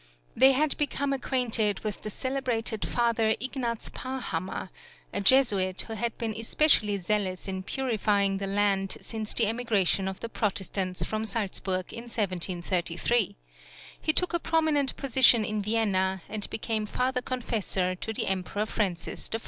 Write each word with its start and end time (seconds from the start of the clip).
They 0.35 0.53
had 0.53 0.75
become 0.77 1.13
acquainted 1.13 1.81
with 1.81 2.01
the 2.01 2.09
celebrated 2.09 2.83
Father 2.87 3.33
Ign. 3.35 3.93
Parhammer, 3.93 4.71
a 5.13 5.21
Jesuit, 5.21 5.79
who 5.83 5.93
had 5.93 6.17
been 6.17 6.33
especially 6.35 6.97
zealous 6.97 7.47
in 7.47 7.61
purifying 7.61 8.39
the 8.39 8.47
land 8.47 8.97
since 8.99 9.35
the 9.35 9.45
emigration 9.45 10.07
of 10.07 10.19
the 10.19 10.27
Protestants 10.27 11.03
from 11.03 11.23
Salzburg 11.23 11.93
in 11.93 12.05
1733; 12.05 13.35
he 14.01 14.11
took 14.11 14.33
a 14.33 14.39
prominent 14.39 14.95
position 14.95 15.45
in 15.45 15.61
Vienna, 15.61 16.23
and 16.27 16.49
became 16.49 16.87
father 16.87 17.21
confessor 17.21 17.93
to 17.93 18.11
the 18.11 18.25
Emperor 18.25 18.65
Francis 18.65 19.29
I. 19.31 19.37